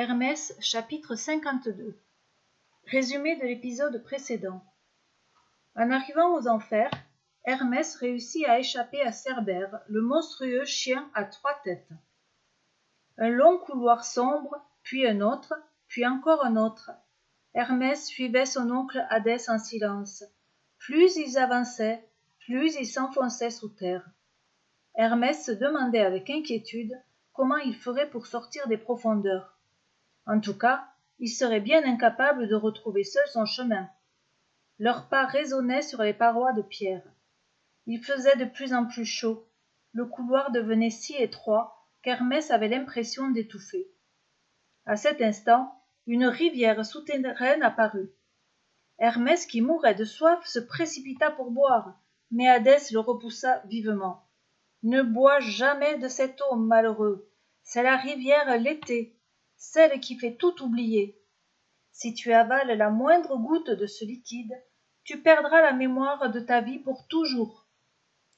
[0.00, 2.00] Hermès chapitre 52
[2.86, 4.62] Résumé de l'épisode précédent
[5.74, 6.92] En arrivant aux enfers,
[7.44, 11.90] Hermès réussit à échapper à Cerbère, le monstrueux chien à trois têtes.
[13.16, 15.52] Un long couloir sombre, puis un autre,
[15.88, 16.92] puis encore un autre.
[17.54, 20.22] Hermès suivait son oncle Hadès en silence.
[20.78, 22.08] Plus ils avançaient,
[22.46, 24.08] plus ils s'enfonçaient sous terre.
[24.94, 26.94] Hermès se demandait avec inquiétude
[27.32, 29.57] comment il ferait pour sortir des profondeurs.
[30.28, 30.84] En tout cas,
[31.18, 33.88] il serait bien incapable de retrouver seul son chemin.
[34.78, 37.02] Leurs pas résonnaient sur les parois de pierre.
[37.86, 39.48] Il faisait de plus en plus chaud.
[39.94, 43.90] Le couloir devenait si étroit qu'Hermès avait l'impression d'étouffer.
[44.84, 45.74] À cet instant,
[46.06, 48.10] une rivière souterraine apparut.
[48.98, 51.98] Hermès, qui mourait de soif, se précipita pour boire,
[52.30, 54.28] mais Hadès le repoussa vivement.
[54.82, 57.30] Ne bois jamais de cette eau, malheureux.
[57.62, 59.17] C'est la rivière l'été,
[59.58, 61.20] celle qui fait tout oublier.
[61.92, 64.54] Si tu avales la moindre goutte de ce liquide,
[65.02, 67.66] tu perdras la mémoire de ta vie pour toujours.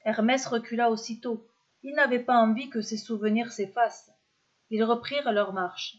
[0.04, 1.46] Hermès recula aussitôt.
[1.82, 4.10] Il n'avait pas envie que ses souvenirs s'effacent.
[4.70, 5.98] Ils reprirent leur marche.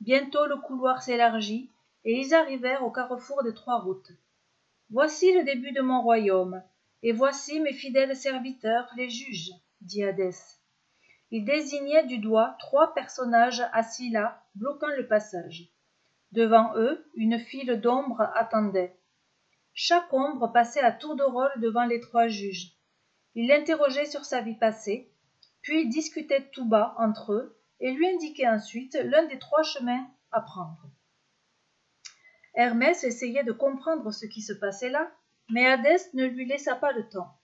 [0.00, 1.70] Bientôt le couloir s'élargit,
[2.04, 4.12] et ils arrivèrent au carrefour des trois routes.
[4.90, 6.62] Voici le début de mon royaume,
[7.02, 10.36] et voici mes fidèles serviteurs, les juges dit Hadès.
[11.30, 15.72] Il désignait du doigt trois personnages assis là, bloquant le passage.
[16.32, 18.96] Devant eux, une file d'ombres attendait.
[19.74, 22.72] Chaque ombre passait à tour de rôle devant les trois juges.
[23.34, 25.12] Ils l'interrogeaient sur sa vie passée,
[25.62, 30.40] puis discutaient tout bas entre eux et lui indiquaient ensuite l'un des trois chemins à
[30.40, 30.90] prendre.
[32.54, 35.10] Hermès essayait de comprendre ce qui se passait là,
[35.50, 37.38] mais Hadès ne lui laissa pas le temps.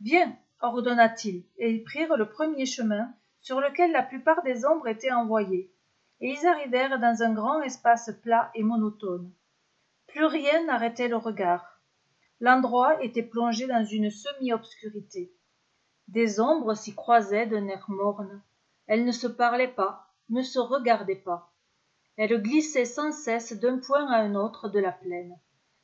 [0.00, 3.12] Viens, ordonna-t-il, et ils prirent le premier chemin,
[3.44, 5.70] sur lequel la plupart des ombres étaient envoyées,
[6.20, 9.30] et ils arrivèrent dans un grand espace plat et monotone.
[10.06, 11.82] Plus rien n'arrêtait le regard.
[12.40, 15.30] L'endroit était plongé dans une semi-obscurité.
[16.08, 18.42] Des ombres s'y croisaient d'un air morne.
[18.86, 21.52] Elles ne se parlaient pas, ne se regardaient pas.
[22.16, 25.38] Elles glissaient sans cesse d'un point à un autre de la plaine.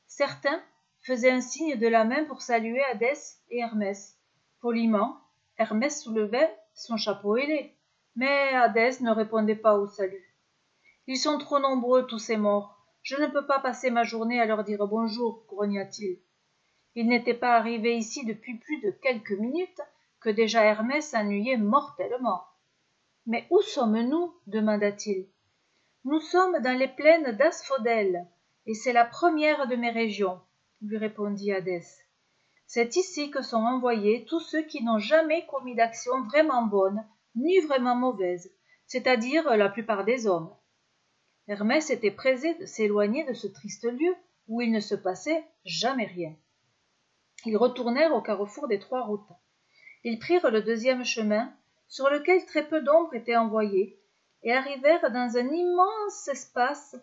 [0.07, 0.63] Certains
[1.03, 4.19] faisaient un signe de la main pour saluer Hadès et Hermès,
[4.61, 5.21] Poliment,
[5.59, 7.75] Hermès soulevait son chapeau ailé,
[8.17, 10.35] mais Hadès ne répondait pas au salut.
[11.07, 12.79] Ils sont trop nombreux, tous ces morts.
[13.03, 16.19] Je ne peux pas passer ma journée à leur dire bonjour, grogna-t-il.
[16.95, 19.81] Il n'était pas arrivé ici depuis plus de quelques minutes
[20.21, 22.45] que déjà Hermès s'ennuyait mortellement.
[23.27, 24.35] Mais où sommes-nous?
[24.47, 25.29] demanda-t-il.
[26.05, 28.27] Nous sommes dans les plaines d'Asphodèle,
[28.67, 30.41] et c'est la première de mes régions,
[30.81, 31.87] lui répondit Hadès.
[32.73, 37.05] C'est ici que sont envoyés tous ceux qui n'ont jamais commis d'action vraiment bonne
[37.35, 38.49] ni vraiment mauvaise,
[38.87, 40.55] c'est-à-dire la plupart des hommes.
[41.49, 44.15] Hermès était pressé de s'éloigner de ce triste lieu
[44.47, 46.33] où il ne se passait jamais rien.
[47.45, 49.33] Ils retournèrent au carrefour des trois routes.
[50.05, 51.53] Ils prirent le deuxième chemin,
[51.89, 53.99] sur lequel très peu d'ombre étaient envoyées,
[54.45, 56.95] et arrivèrent dans un immense espace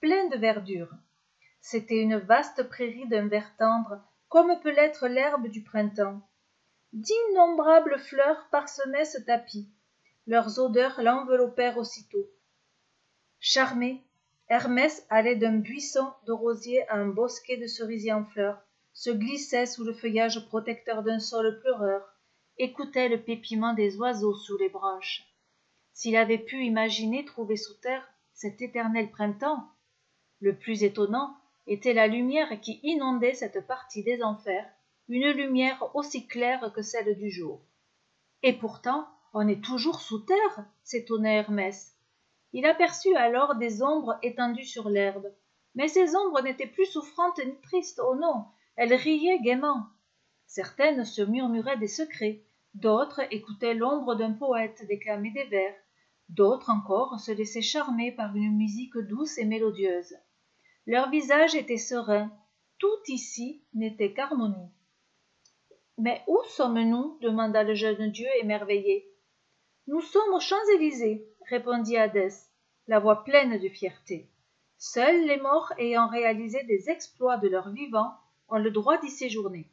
[0.00, 0.94] plein de verdure.
[1.60, 6.22] C'était une vaste prairie d'un vert tendre comme peut l'être l'herbe du printemps.
[6.92, 9.68] D'innombrables fleurs parsemaient ce tapis.
[10.26, 12.30] Leurs odeurs l'enveloppèrent aussitôt.
[13.40, 14.04] Charmé,
[14.48, 19.66] Hermès allait d'un buisson de rosiers à un bosquet de cerisiers en fleurs, se glissait
[19.66, 22.02] sous le feuillage protecteur d'un sol pleureur,
[22.56, 25.24] écoutait le pépiment des oiseaux sous les branches.
[25.92, 29.68] S'il avait pu imaginer trouver sous terre cet éternel printemps,
[30.40, 31.36] le plus étonnant
[31.70, 34.68] était la lumière qui inondait cette partie des enfers,
[35.08, 37.60] une lumière aussi claire que celle du jour.
[38.42, 41.96] Et pourtant, on est toujours sous terre, s'étonnait Hermès.
[42.52, 45.32] Il aperçut alors des ombres étendues sur l'herbe.
[45.76, 49.86] Mais ces ombres n'étaient plus souffrantes ni tristes, oh non, elles riaient gaiement.
[50.46, 52.42] Certaines se murmuraient des secrets,
[52.74, 55.74] d'autres écoutaient l'ombre d'un poète déclamer des vers,
[56.30, 60.16] d'autres encore se laissaient charmer par une musique douce et mélodieuse.
[60.86, 62.30] Leur visage était serein.
[62.78, 64.70] Tout ici n'était qu'harmonie.
[65.98, 69.06] Mais où sommes-nous demanda le jeune dieu émerveillé.
[69.86, 72.32] Nous sommes aux Champs-Élysées, répondit Hadès,
[72.86, 74.30] la voix pleine de fierté.
[74.78, 78.14] Seuls les morts ayant réalisé des exploits de leur vivant
[78.48, 79.70] ont le droit d'y séjourner.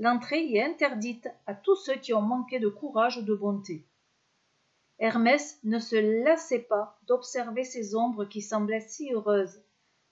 [0.00, 3.86] L'entrée y est interdite à tous ceux qui ont manqué de courage ou de bonté.
[4.98, 9.62] Hermès ne se lassait pas d'observer ces ombres qui semblaient si heureuses,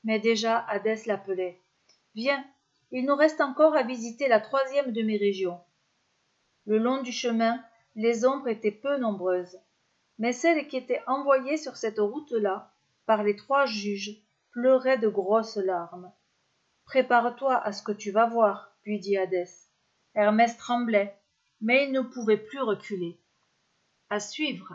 [0.05, 1.61] mais déjà Hadès l'appelait.
[2.15, 2.45] Viens,
[2.91, 5.61] il nous reste encore à visiter la troisième de mes régions.
[6.67, 7.63] Le long du chemin,
[7.97, 9.59] les ombres étaient peu nombreuses.
[10.19, 12.73] mais celles qui étaient envoyées sur cette route-là
[13.07, 16.13] par les trois juges pleuraient de grosses larmes
[16.85, 19.49] prépare-toi à ce que tu vas voir lui dit hadès
[20.15, 21.17] hermès tremblait
[21.61, 23.19] mais il ne pouvait plus reculer
[24.11, 24.75] à suivre